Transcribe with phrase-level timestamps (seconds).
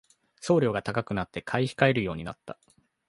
[0.39, 2.57] 送料が高くなって買い控えるようになった